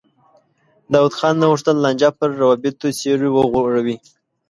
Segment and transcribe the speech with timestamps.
[0.91, 3.97] داود خان نه غوښتل لانجه پر روابطو سیوری وغوړوي.